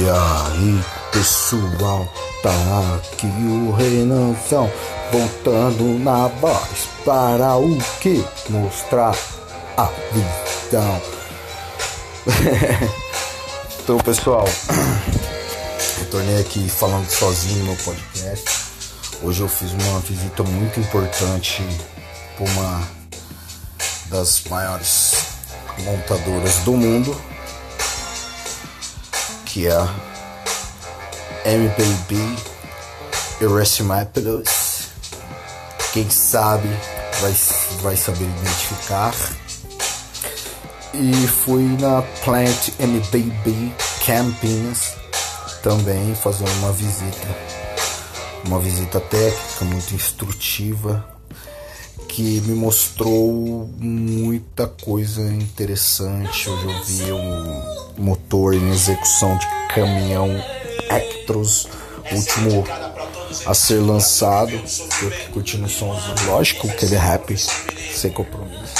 [0.00, 2.08] E aí, pessoal,
[2.42, 2.50] tá
[2.96, 4.72] aqui o Renanzão
[5.12, 8.24] voltando na voz para o que?
[8.48, 9.14] Mostrar
[9.76, 11.02] a visão.
[13.84, 14.46] então, pessoal,
[15.98, 18.50] retornei aqui falando sozinho no podcast.
[19.22, 21.62] Hoje eu fiz uma visita muito importante
[22.38, 22.88] para uma
[24.06, 25.26] das maiores
[25.84, 27.29] montadoras do mundo
[29.60, 32.16] que é MBB
[33.42, 34.88] Erasimapelos.
[35.92, 36.66] Quem sabe
[37.20, 37.34] vai,
[37.82, 39.14] vai saber identificar.
[40.94, 43.70] E fui na Plant MBB
[44.06, 44.94] Campinas
[45.62, 47.28] também fazer uma visita.
[48.46, 51.19] Uma visita técnica muito instrutiva
[52.20, 56.50] que me mostrou muita coisa interessante.
[56.50, 57.62] Hoje eu vi um
[57.96, 60.28] motor em execução de caminhão
[60.90, 61.66] Actros,
[62.12, 62.62] último
[63.46, 64.52] a ser lançado.
[64.52, 68.74] Eu curtindo o som, lógico que ele é rap, sem compromisso.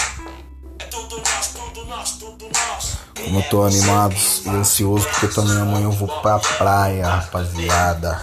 [3.25, 8.23] Como eu tô animado e ansioso, porque também amanhã eu vou pra praia, rapaziada.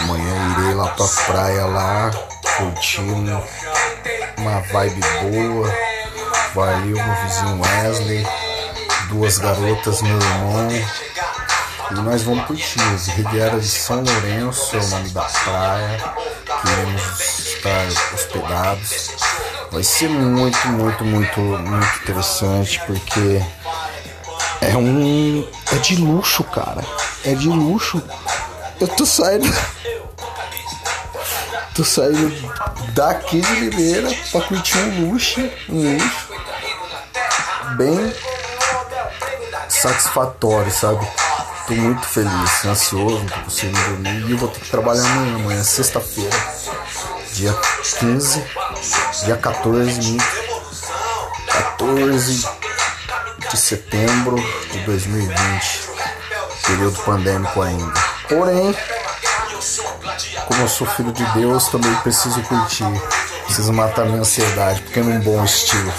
[0.00, 2.10] Amanhã eu irei lá pra praia lá,
[2.58, 3.42] curtindo
[4.38, 5.88] uma vibe boa.
[6.54, 8.26] O meu vizinho Wesley,
[9.08, 10.68] duas garotas, meu irmão.
[11.90, 12.80] E nós vamos curtir.
[13.16, 16.14] Riviera de São Lourenço é o nome da praia.
[16.62, 19.10] Queremos estar hospedados.
[19.70, 23.42] Vai ser muito, muito, muito, muito interessante porque
[24.60, 25.46] é um.
[25.72, 26.84] É de luxo, cara.
[27.24, 28.02] É de luxo.
[28.80, 29.46] Eu tô saindo.
[31.78, 32.34] Tô saindo
[32.92, 35.40] daqui de Limeira pra curtir um luxo.
[35.68, 36.28] Um luxo.
[37.76, 38.12] Bem
[39.68, 41.06] satisfatório, sabe?
[41.68, 44.28] Tô muito feliz, ansioso, não tô conseguindo dormir.
[44.28, 46.36] E vou ter que trabalhar amanhã, amanhã é sexta-feira,
[47.34, 47.54] dia
[48.00, 48.44] 15,
[49.24, 50.16] dia 14,
[51.46, 52.48] 14
[53.52, 54.34] de setembro
[54.72, 55.36] de 2020,
[56.66, 57.94] período pandêmico ainda.
[58.28, 58.74] Porém,
[60.48, 62.84] como eu sou filho de Deus, também preciso curtir,
[63.44, 65.92] preciso matar minha ansiedade, porque é num bom estilo.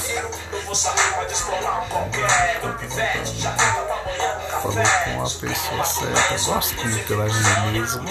[4.62, 8.10] Falou com a pessoa certa, gosto muito ela é mesmo.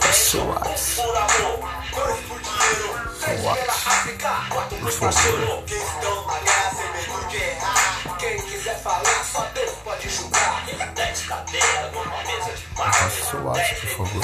[0.00, 0.96] Pessoas.
[4.80, 5.64] Por favor.
[12.78, 14.22] Faça seu ato, por favor.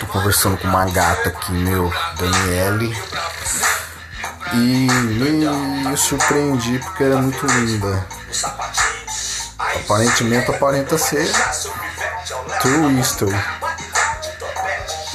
[0.00, 2.96] Tô conversando com uma gata aqui, meu, Daniele.
[4.52, 8.04] E me surpreendi porque era muito linda.
[9.84, 11.30] Aparentemente aparenta ser
[12.62, 13.36] True History.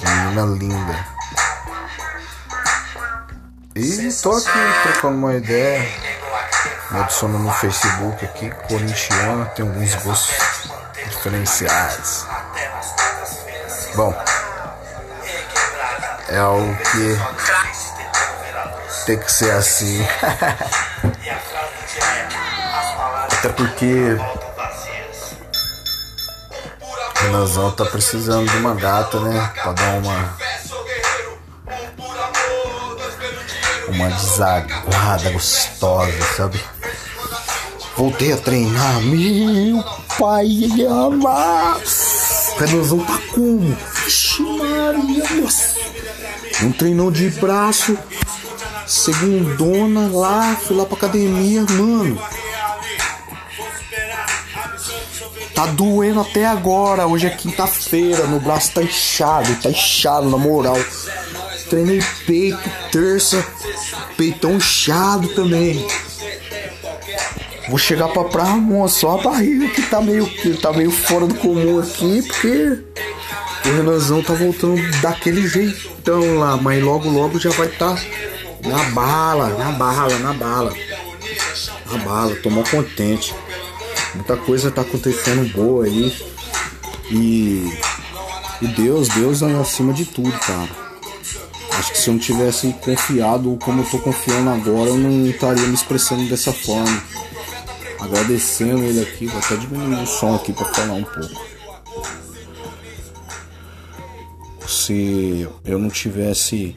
[0.06, 1.06] Menina linda.
[3.76, 4.50] E tô aqui
[4.84, 6.11] trocando uma ideia.
[6.91, 10.69] Me adiciona no Facebook aqui, corintiano, tem alguns gostos
[11.07, 12.25] diferenciados.
[13.96, 14.13] Bom,
[16.28, 17.18] é algo que
[19.06, 20.06] tem que ser assim.
[23.38, 24.18] Até porque
[27.22, 29.51] Renanzão tá precisando de uma gata, né?
[29.62, 30.38] Pra dar uma.
[33.88, 36.62] Uma desaguada gostosa, sabe?
[38.01, 39.84] Voltei a treinar, meu
[40.17, 40.47] pai
[40.89, 41.84] amado.
[42.57, 43.78] Renanzão tá como?
[44.03, 45.75] Vixe Maria, nossa.
[46.63, 47.95] Um treinou de braço,
[48.88, 52.19] segundona lá, fui lá pra academia, mano.
[55.53, 57.06] Tá doendo até agora.
[57.06, 58.25] Hoje é quinta-feira.
[58.25, 59.54] Meu braço tá inchado.
[59.62, 60.77] Tá inchado, na moral.
[61.69, 63.45] Treinei peito, terça.
[64.18, 65.88] Peitão inchado também.
[67.71, 69.00] Vou chegar pra praia, moça.
[69.00, 72.21] Só a barriga que tá meio, que tá meio fora do comum aqui.
[72.21, 72.83] Porque
[73.65, 76.57] o Renanzão tá voltando daquele jeitão lá.
[76.57, 77.97] Mas logo, logo já vai tá
[78.65, 80.73] na bala, na bala, na bala.
[81.89, 82.35] Na bala.
[82.44, 83.33] Tô mó contente.
[84.15, 86.13] Muita coisa tá acontecendo boa aí.
[87.09, 87.71] E,
[88.62, 90.68] e Deus, Deus é acima de tudo, cara.
[91.79, 95.65] Acho que se eu não tivesse confiado como eu tô confiando agora, eu não estaria
[95.68, 97.01] me expressando dessa forma.
[98.01, 101.51] Agradecendo ele aqui, vou até diminuir o som aqui para falar um pouco.
[104.68, 106.75] Se eu não tivesse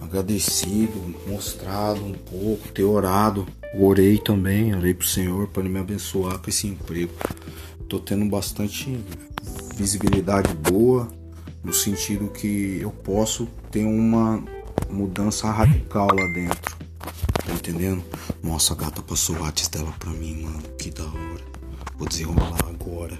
[0.00, 3.46] agradecido, mostrado um pouco, ter orado.
[3.74, 7.12] Orei também, orei pro Senhor para ele me abençoar com esse emprego.
[7.88, 9.00] Tô tendo bastante
[9.76, 11.08] visibilidade boa,
[11.64, 14.42] no sentido que eu posso ter uma
[14.88, 16.79] mudança radical lá dentro.
[17.50, 18.04] Tá entendendo?
[18.44, 20.62] Nossa, a gata passou o WhatsApp dela pra mim, mano.
[20.78, 21.44] Que da hora.
[21.96, 23.18] Vou desenrolar agora.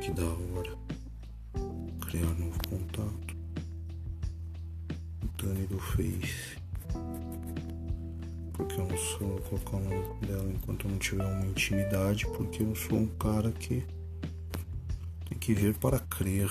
[0.00, 0.76] Que da hora.
[2.00, 3.36] Criar novo contato.
[5.40, 6.58] Dani do Face.
[8.54, 9.40] Porque eu não sou.
[9.48, 12.26] Vou colocar o nome dela enquanto eu não tiver uma intimidade.
[12.26, 13.86] Porque eu sou um cara que
[15.28, 16.50] tem que ver para crer.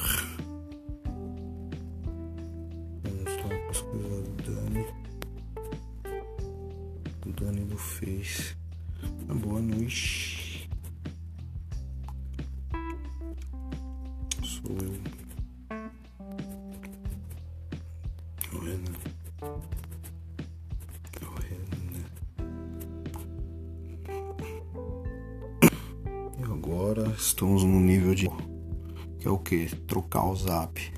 [30.15, 30.93] Trocar o zap.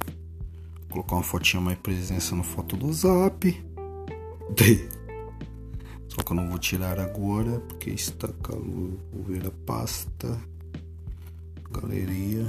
[0.92, 3.50] Colocar uma fotinha mais presença no foto do zap.
[6.08, 9.00] Só que eu não vou tirar agora porque está calor.
[9.12, 10.40] Vou ver a pasta.
[11.72, 12.46] Galeria.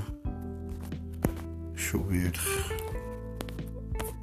[1.72, 2.32] Deixa eu ver.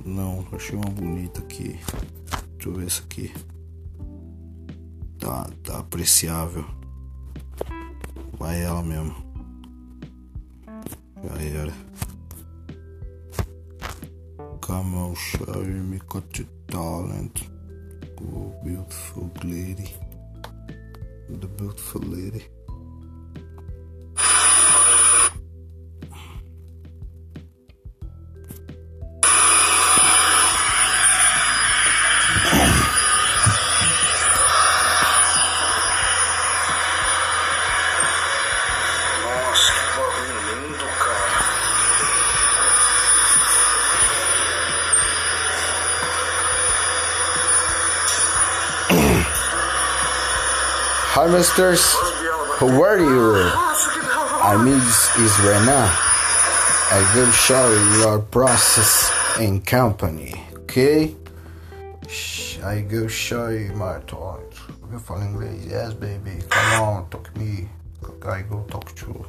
[0.06, 1.80] Não, achei uma bonita aqui.
[2.58, 3.34] Deixa eu ver essa aqui.
[5.18, 6.64] Tá, tá apreciável.
[8.38, 9.25] Vai ela mesmo.
[14.66, 17.44] Come on, show me got your talent.
[18.20, 19.94] Oh, beautiful lady.
[21.30, 22.46] The beautiful lady.
[51.36, 51.84] Misters.
[52.60, 53.52] How are you?
[54.40, 55.92] I this is Rena.
[56.96, 60.32] I will show you your process and company,
[60.64, 61.14] okay?
[62.64, 64.48] I go show you my talent.
[64.90, 65.68] You fala inglês?
[65.68, 66.40] Yes, baby.
[66.48, 67.68] Come on, talk me.
[68.24, 69.26] I go talk to you.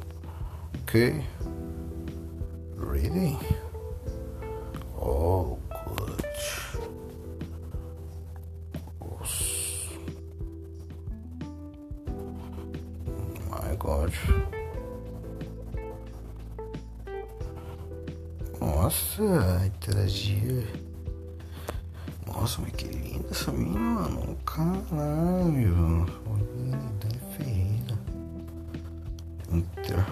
[0.83, 1.25] Okay?
[2.77, 3.35] Really?
[4.95, 5.59] Oh,
[13.67, 14.13] My God.
[18.61, 20.65] Nossa, interagir.
[22.25, 24.37] Nossa, mas que linda essa mina, mano.
[24.45, 26.05] Caralho.
[26.29, 27.99] Olha, Dani Ferreira.
[29.51, 30.05] Inter.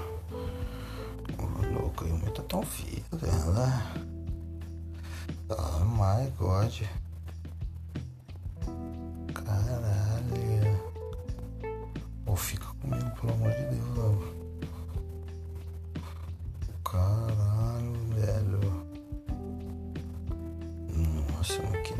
[1.39, 3.81] Ô, louco, eu muito tão feia dela.
[5.49, 7.04] Oh my god.
[12.25, 14.15] Ou fica comigo, pelo amor de Deus, ó.
[16.89, 18.85] Caralho, velho.
[21.31, 21.93] Nossa, que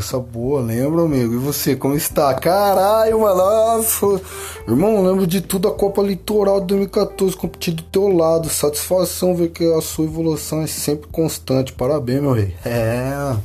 [0.00, 1.34] Lembrança boa, lembra, amigo?
[1.34, 2.32] E você, como está?
[2.32, 3.84] Caralho, mano.
[4.66, 8.48] Irmão, lembro de tudo a Copa Litoral de 2014, competi do teu lado.
[8.48, 11.74] Satisfação ver que a sua evolução é sempre constante.
[11.74, 12.56] Parabéns, meu rei.
[12.64, 13.36] É.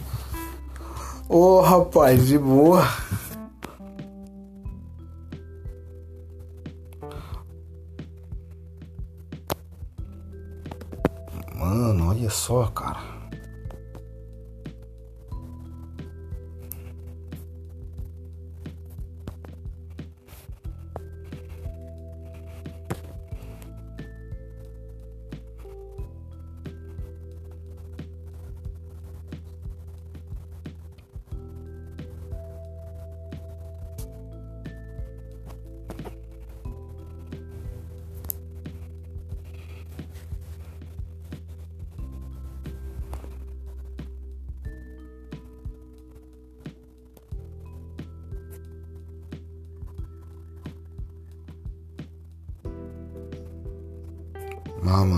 [1.27, 2.87] Ô, rapaz, de boa.
[11.53, 13.14] Mano, olha só, cara.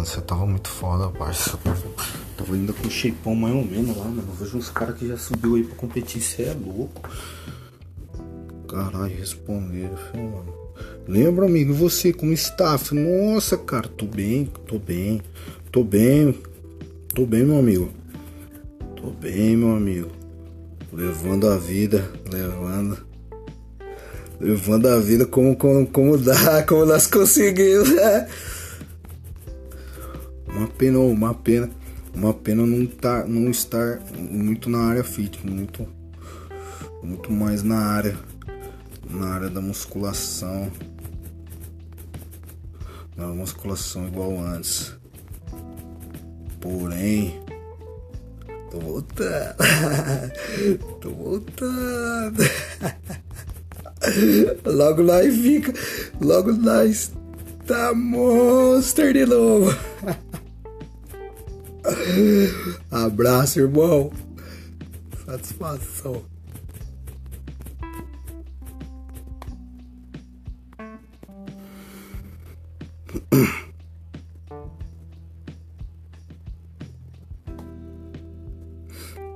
[0.07, 1.59] Você tava muito foda, parça.
[2.37, 4.23] Tava ainda com shapeão mais ou menos lá, mano.
[4.29, 7.09] Eu vejo uns caras que já subiu aí pra competir, você é louco.
[8.69, 10.53] Caralho, responderam, filho, mano.
[11.07, 12.79] Lembra, amigo, você como está?
[12.91, 15.21] Nossa, cara, tô bem, tô bem,
[15.71, 16.37] tô bem,
[17.13, 17.89] tô bem, meu amigo.
[18.95, 20.09] Tô bem, meu amigo.
[20.93, 22.97] Levando a vida, levando.
[24.39, 27.89] Levando a vida como, como, como dá, como nós conseguimos.
[30.57, 31.69] Uma pena, uma pena.
[32.15, 35.87] Uma pena não, tá, não estar muito na área fit, muito,
[37.03, 38.17] muito mais na área,
[39.07, 40.71] na área da musculação.
[43.15, 44.95] Na musculação igual antes.
[46.59, 47.39] Porém,
[48.71, 49.55] tô voltando.
[50.99, 52.43] tô voltando.
[54.65, 55.71] Logo nós fica.
[56.19, 57.11] Logo nós
[57.67, 59.71] tá monster de novo.
[62.91, 64.11] Abraço, irmão.
[65.25, 66.23] Satisfação.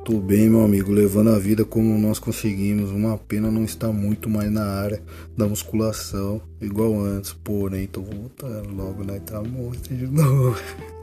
[0.03, 2.89] Tô bem, meu amigo, levando a vida como nós conseguimos.
[2.89, 5.01] Uma pena não estar muito mais na área
[5.37, 7.33] da musculação, igual antes.
[7.33, 9.19] Porém, tô voltando logo, né?
[9.19, 10.57] Tá monstro de novo.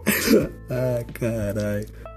[0.70, 2.07] ah, caralho.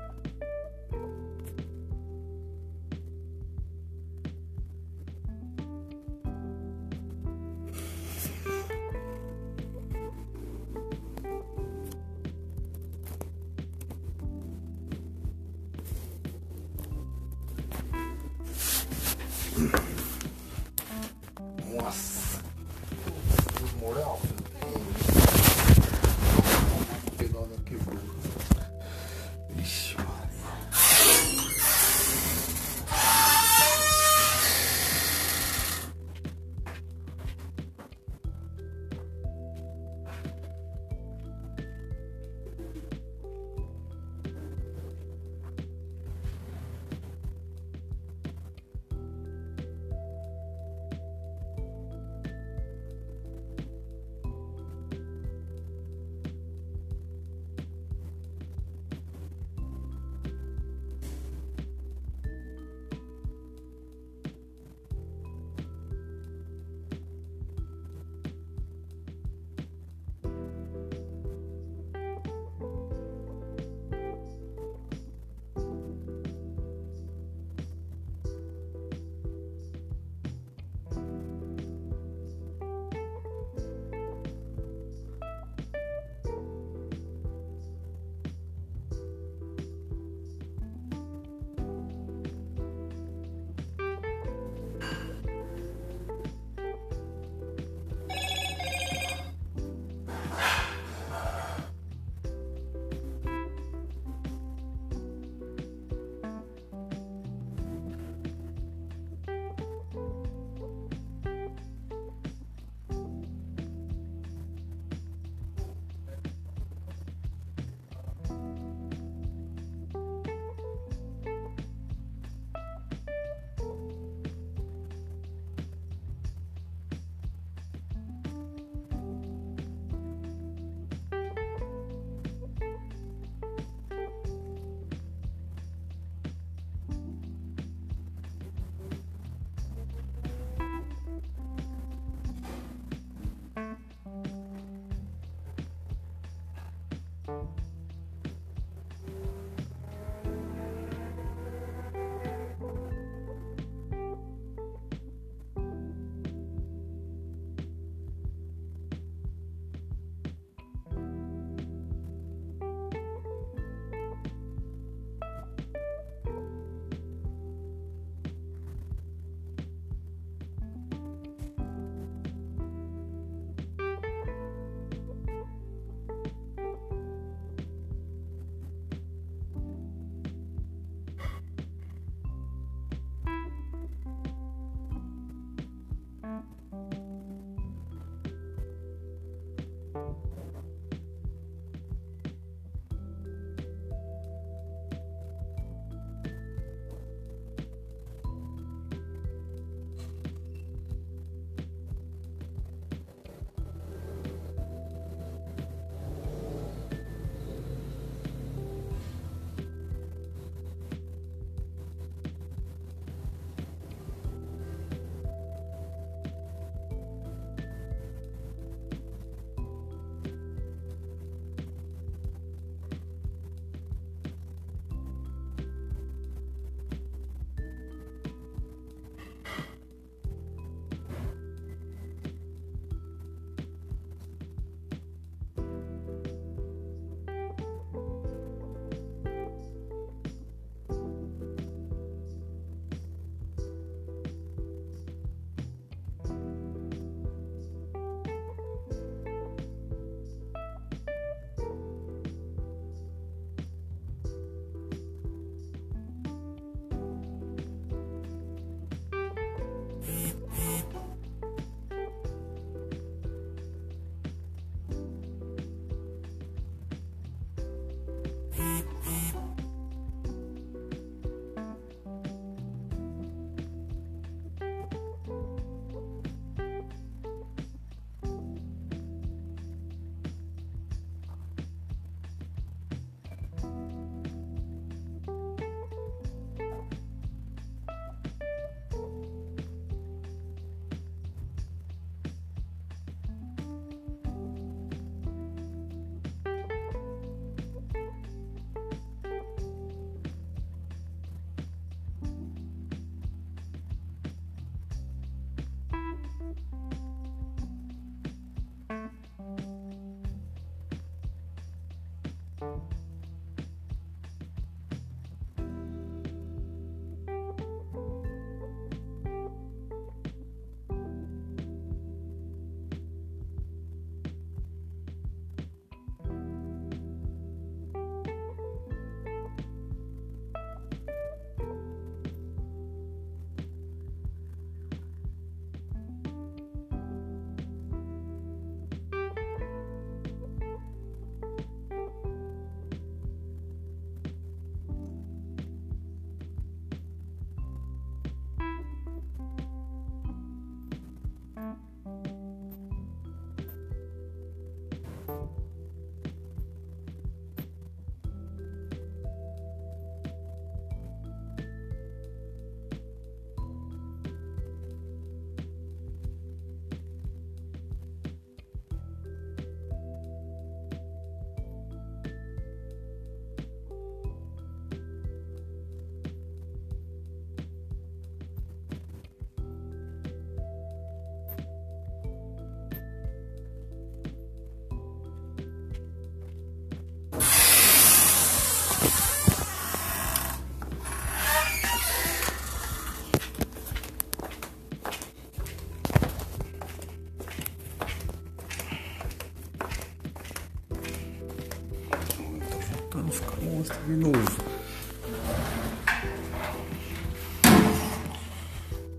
[404.21, 404.63] Novo.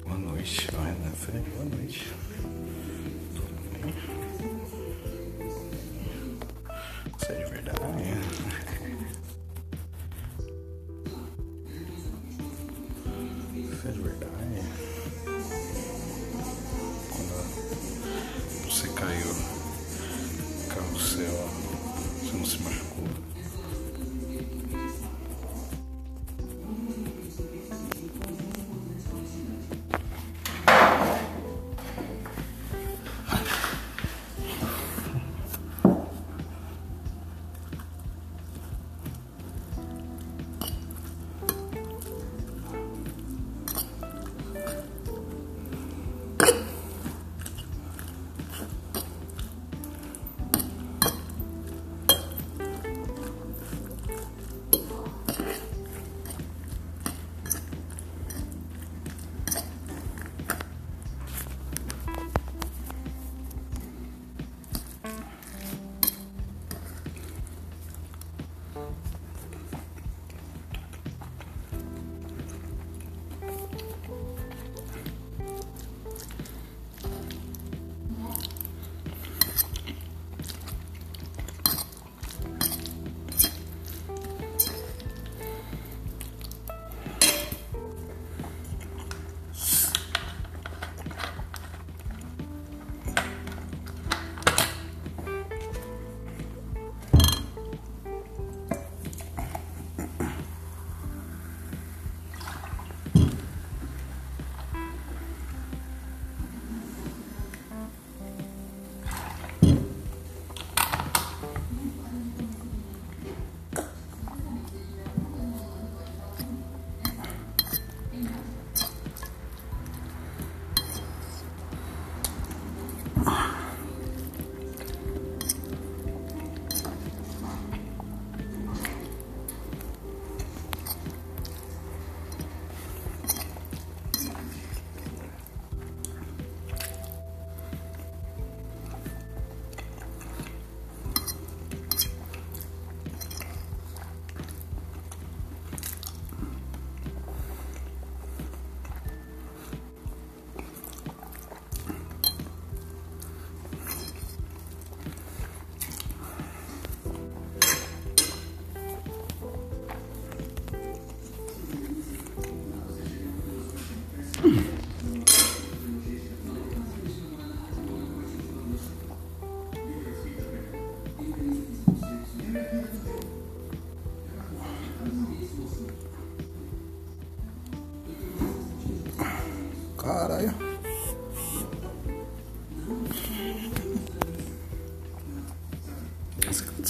[0.04, 1.42] Boa noite, Renan.
[1.56, 2.06] Boa noite.
[3.34, 4.31] Você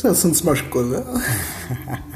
[0.02, 1.04] Não se machucou, né?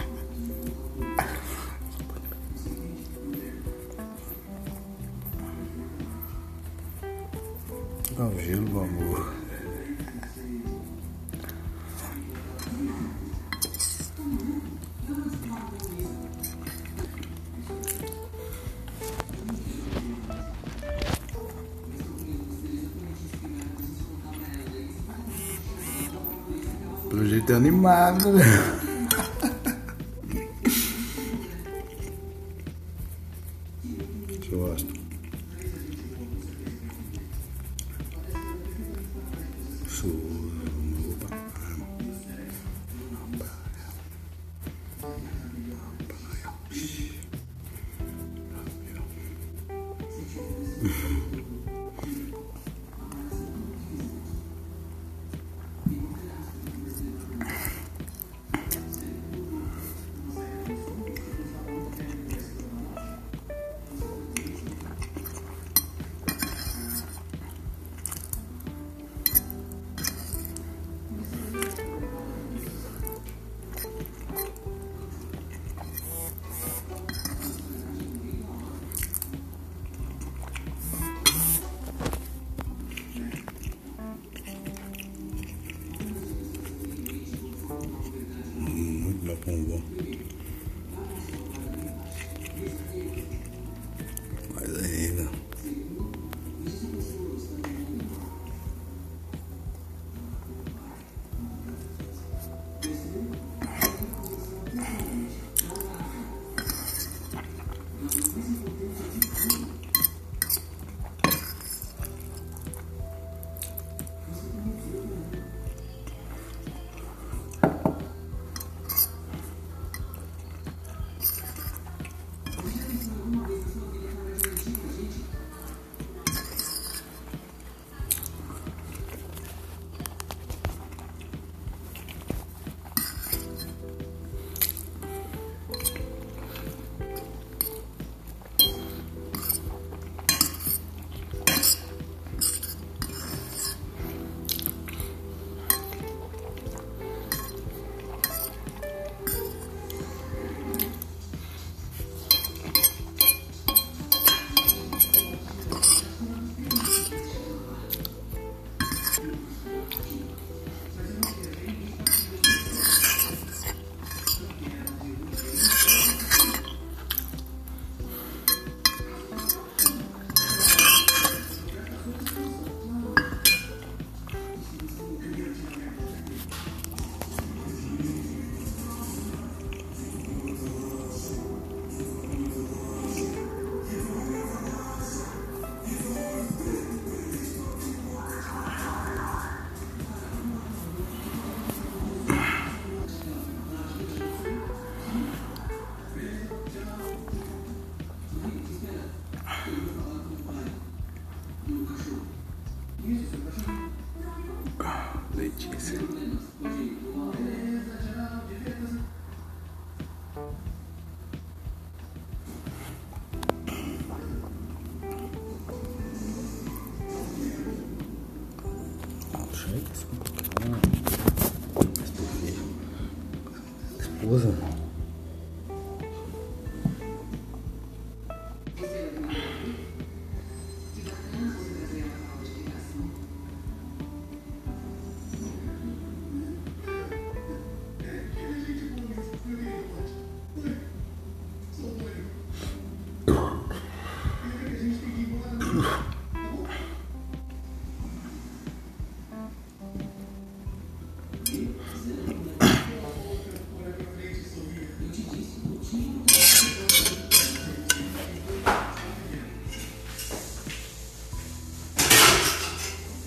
[27.89, 28.77] é animado, né?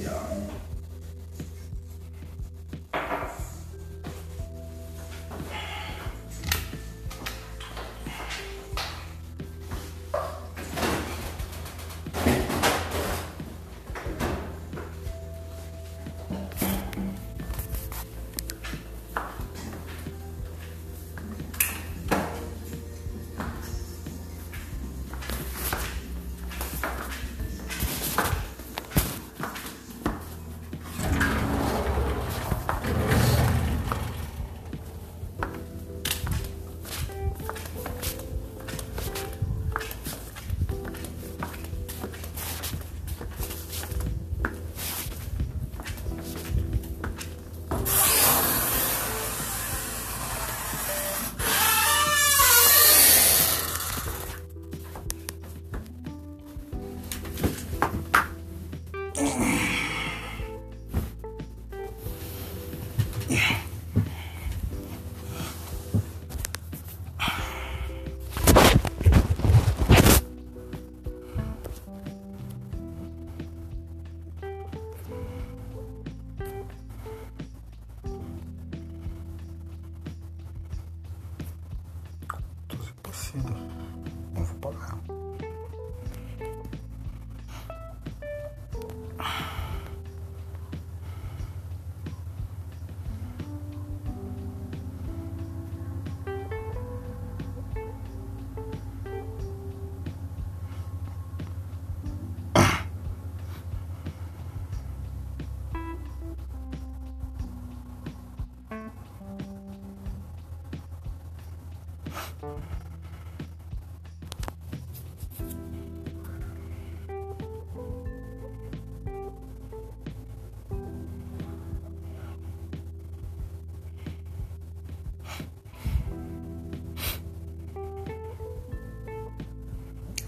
[0.10, 0.59] Star.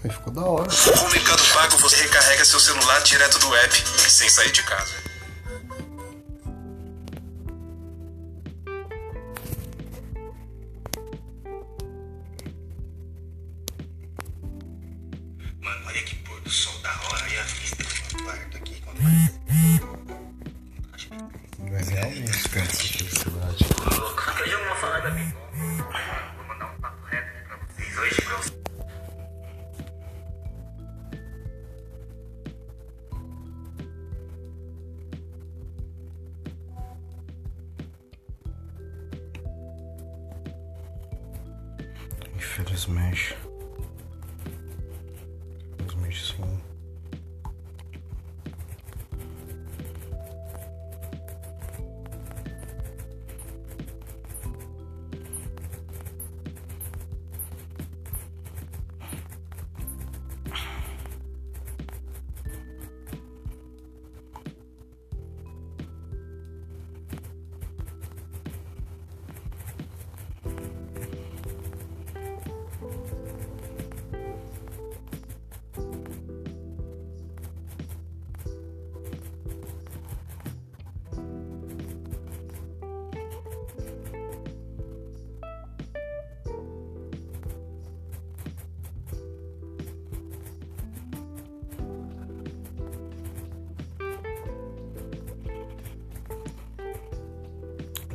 [0.04, 0.68] Aí ficou da hora.
[0.98, 5.01] Comunicando pago, você recarrega seu celular direto do app, sem sair de casa.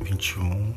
[0.08, 0.74] 挺穷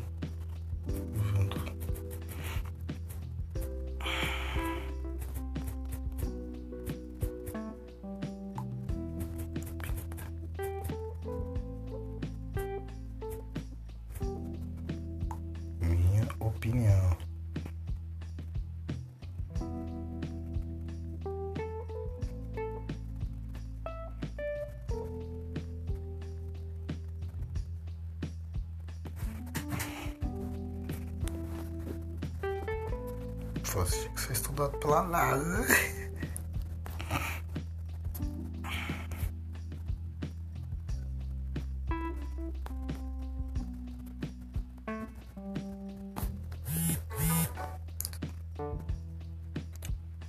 [35.12, 35.66] NASA.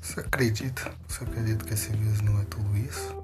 [0.02, 0.92] Você acredita?
[1.08, 3.24] Você acredita que esse vírus não é tudo isso?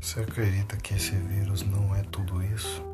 [0.00, 2.93] Você acredita que esse vírus não é tudo isso?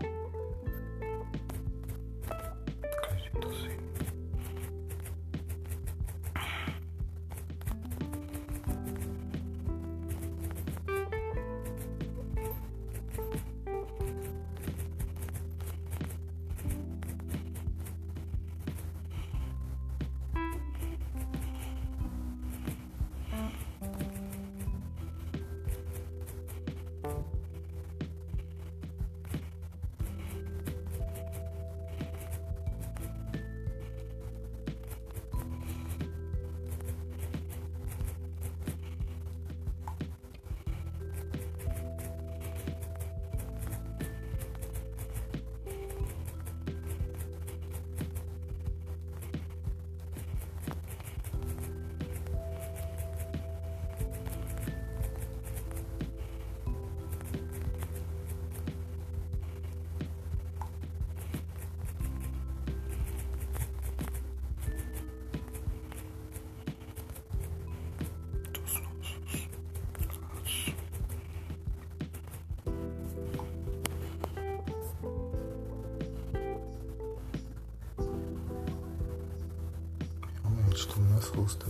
[81.20, 81.69] Realmente, tudo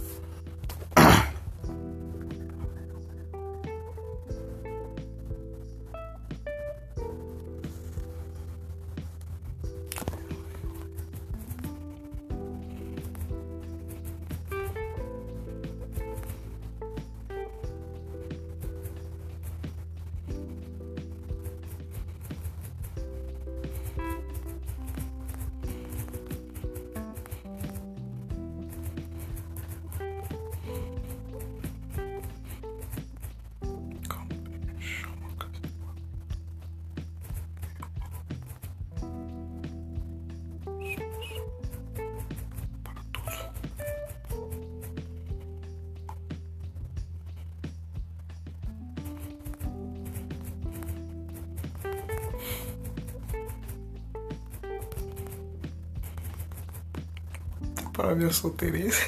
[58.00, 59.06] Para minha solteirice.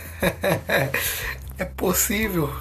[1.57, 2.53] é possível.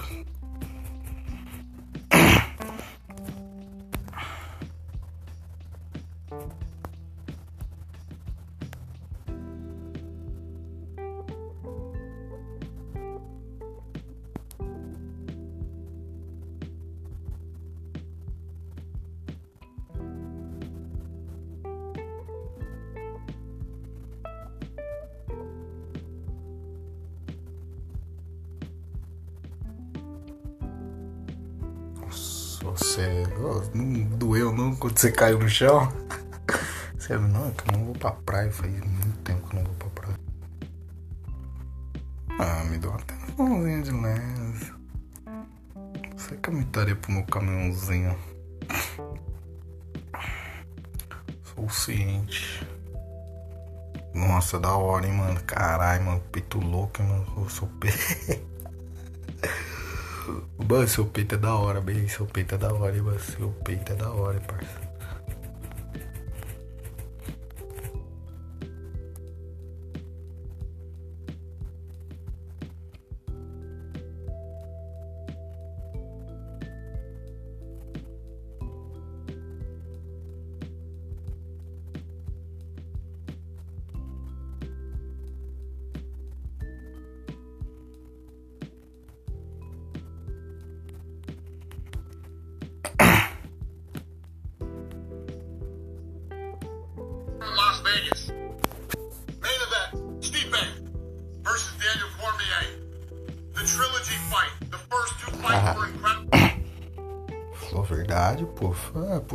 [32.72, 33.24] Você
[33.74, 35.92] não doeu não quando você caiu no chão?
[36.98, 39.66] Você não, é que eu não vou pra praia, faz muito tempo que eu não
[39.66, 40.16] vou pra praia.
[42.40, 44.74] Ah, me deu até uma mãozinha de leve.
[46.16, 48.16] Você que eu me daria pro meu caminhãozinho.
[51.44, 52.66] Sou ciente.
[54.14, 55.42] Nossa, da hora, hein, mano.
[55.44, 56.22] Caralho, mano.
[56.32, 57.26] Peito louco, hein, mano.
[57.38, 58.51] Eu sou peito.
[60.72, 62.08] Mano, seu peito é da hora, bem.
[62.08, 63.20] Seu peito é da hora, hein, mano.
[63.20, 64.91] Seu peito é da hora, hein, parça.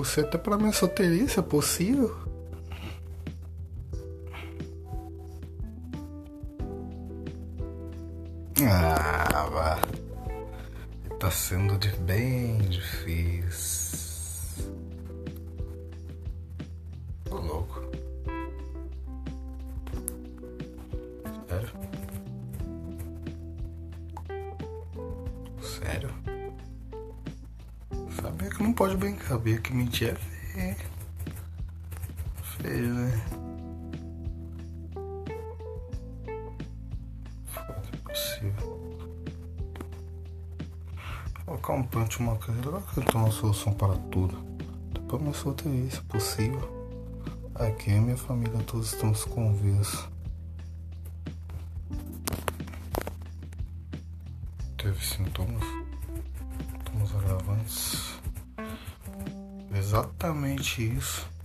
[0.07, 2.17] Ser até pra minha solteirice, é possível.
[8.67, 9.79] Ah, vá.
[11.19, 13.99] Tá sendo de bem difícil.
[17.25, 17.83] Tô louco.
[21.49, 21.71] Sério?
[25.61, 26.26] Sério?
[28.57, 30.77] Que não pode brincar, sabia que mentir é feio.
[32.43, 33.23] Feio, né?
[37.49, 38.99] Foda, é possível.
[41.45, 44.43] Colocar um punch, uma coisa, agora que eu tenho uma solução para tudo.
[44.95, 46.97] Depois me soltei isso, possível.
[47.57, 50.09] Aqui minha família, todos estamos convivos.
[60.19, 61.36] Exatamente isso.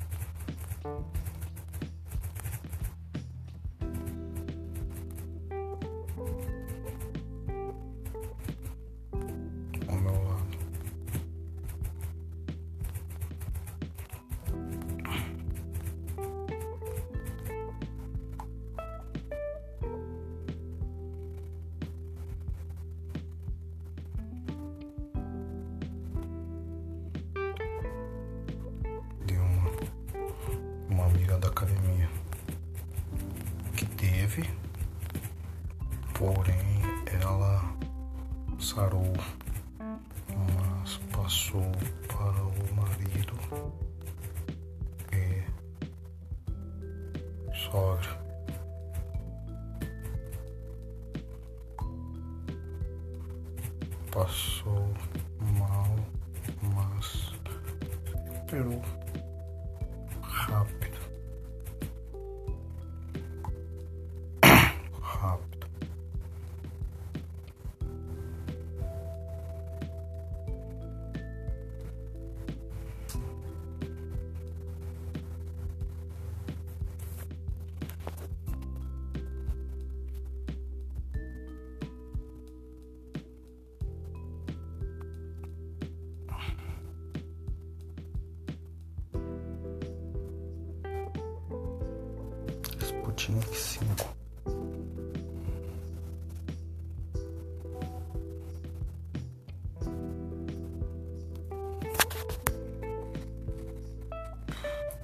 [93.22, 94.16] Sputnik 5.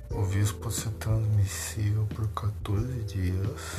[0.10, 0.24] O
[0.60, 3.77] pode ser transmissível por 14 dias.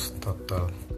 [0.00, 0.72] Constatado.
[0.88, 0.89] Tá,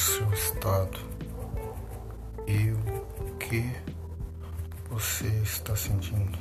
[0.00, 0.98] seu estado
[2.46, 3.70] e o que
[4.88, 6.38] você está sentindo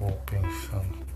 [0.00, 1.07] ou pensando.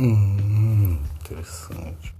[0.00, 2.17] Hum, interessante.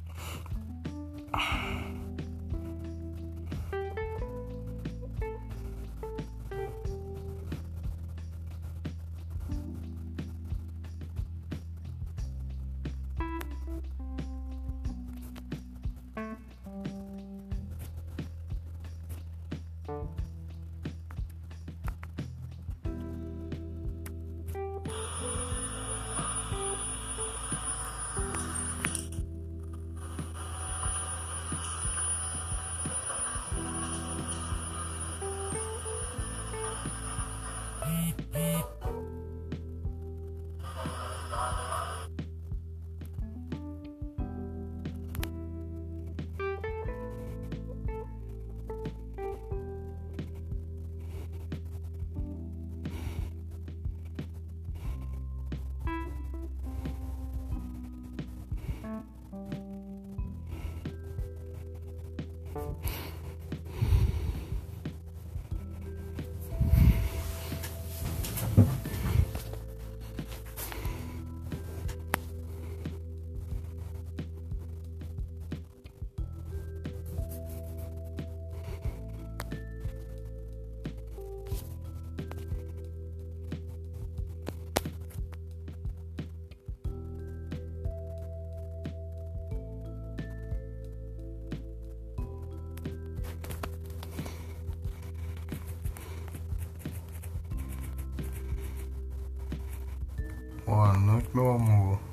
[100.68, 102.07] Boa noite, meu amor.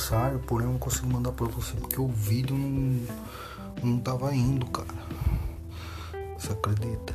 [0.00, 3.06] Mensagem, porém eu não consegui mandar pra você porque o vídeo não,
[3.82, 4.88] não tava indo, cara.
[6.38, 7.14] Você acredita?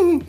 [0.00, 0.20] Hélio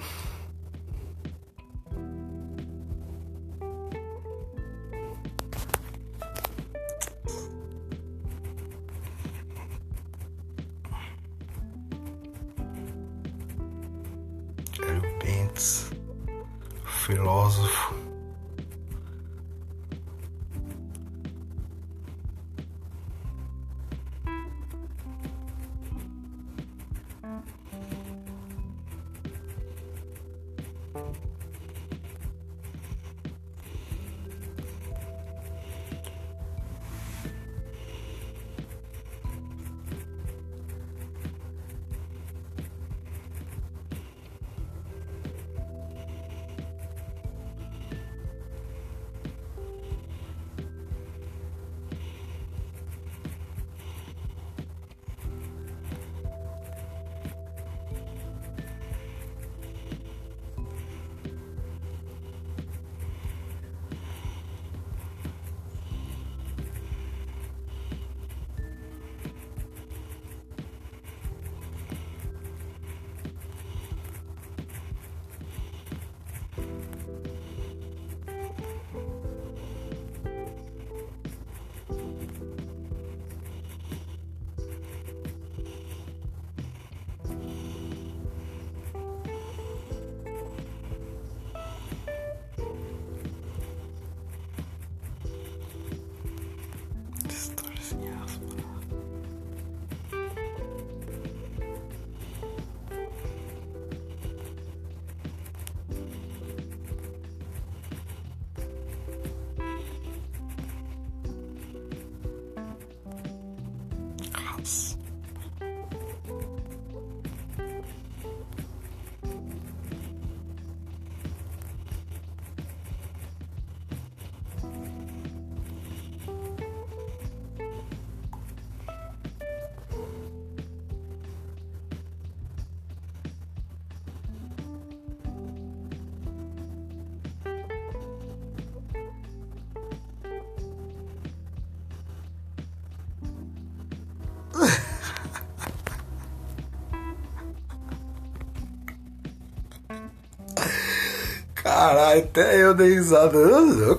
[151.92, 153.38] Caralho, até eu dei risada.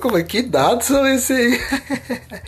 [0.01, 1.61] Como é que dados são esse aí?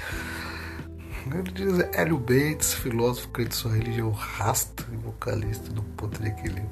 [1.32, 6.68] Ele diz Hélio Bates, filósofo, crente sua religião, rasta e vocalista do Ponto de Equilíbrio.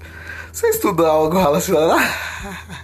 [0.52, 2.02] Você estudou algo relacionado?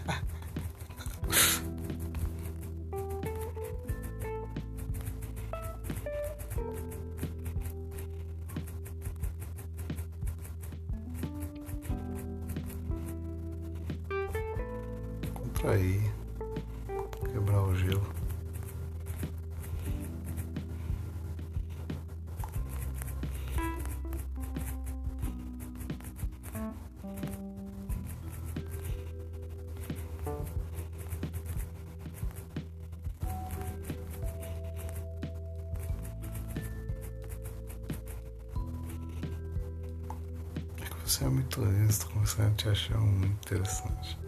[41.09, 44.19] Você é muito lindo, estou começando a te achar muito interessante.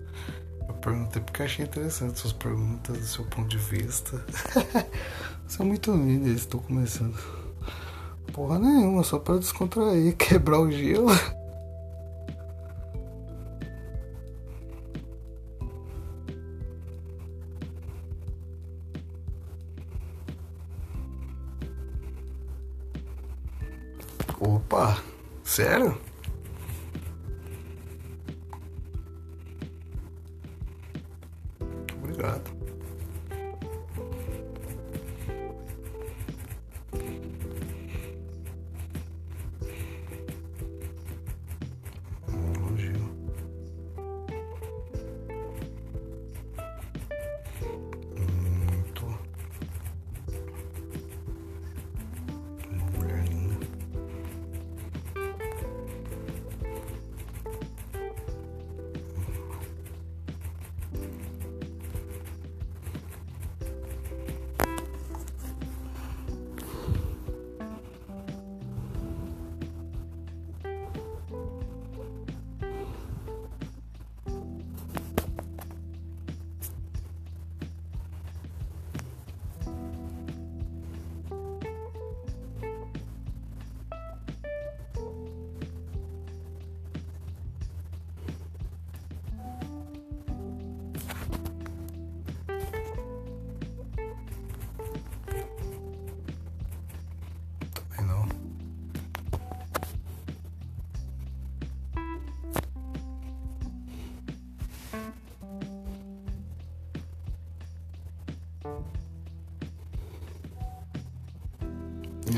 [0.67, 4.25] Eu perguntei porque achei interessante suas perguntas do seu ponto de vista.
[5.47, 7.15] Você é muito lindo, estou começando.
[8.33, 11.11] Porra nenhuma, só para descontrair, quebrar o gelo.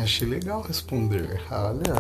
[0.01, 1.41] Achei legal responder.
[1.49, 1.95] Olha,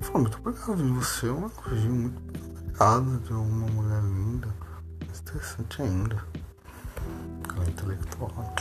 [0.00, 0.94] foi muito obrigado.
[0.94, 4.48] Você é uma coisa muito obrigado de uma mulher linda.
[5.06, 6.24] Mais interessante ainda.
[7.54, 8.54] Ela é intelectual.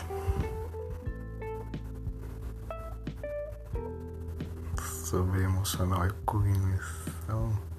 [5.04, 7.73] Sobre emocional e cognição.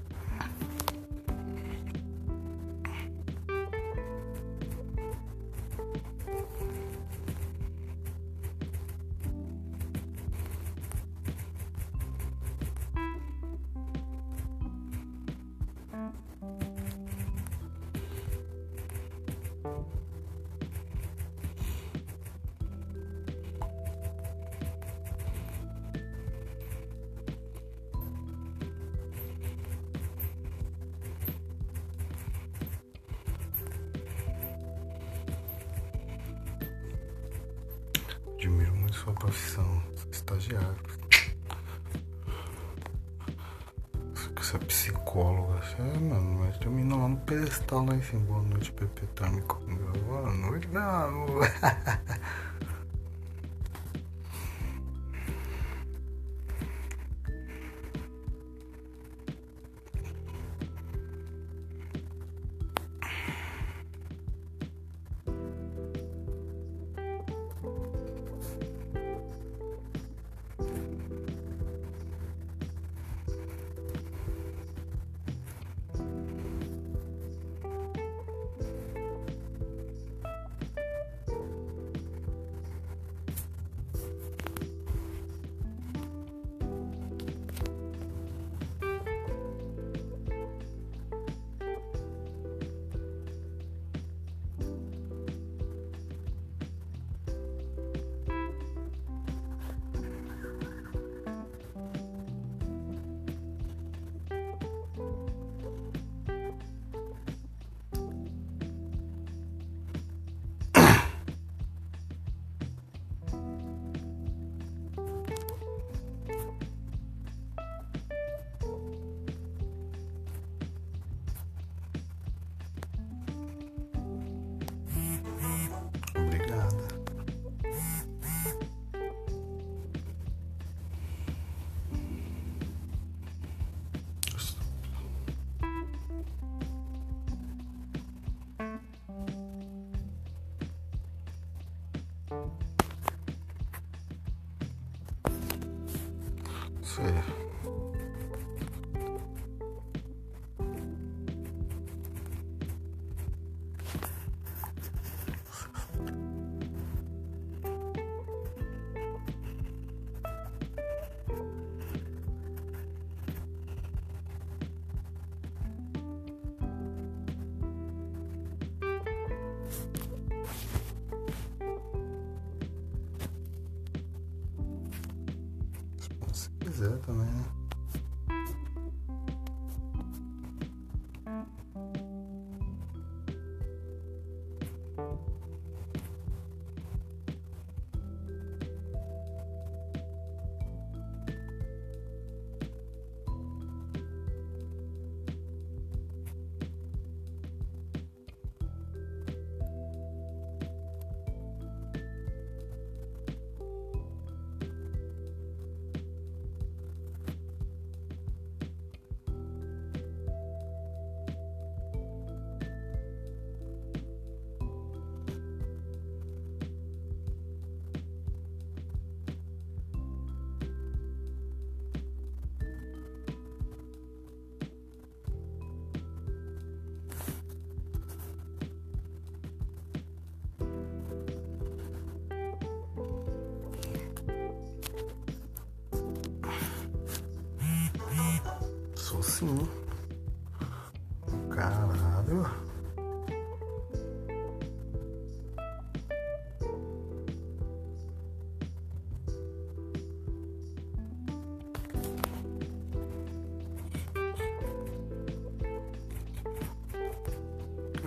[176.74, 177.53] Quiser também, né?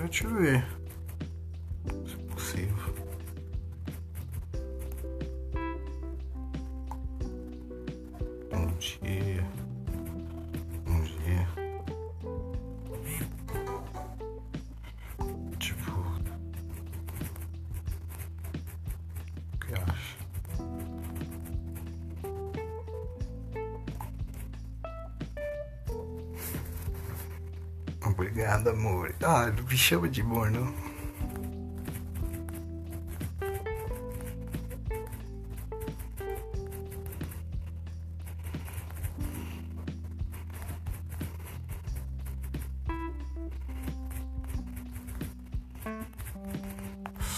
[0.10, 0.77] Deixa eu
[28.58, 29.16] Obrigado, amor.
[29.22, 30.74] Ah, não me chama de amor, não.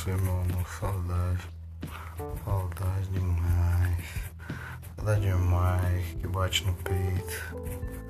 [0.10, 1.48] Amor, saudade.
[2.44, 4.06] Saudade demais.
[4.96, 8.09] Saudade demais que bate no peito.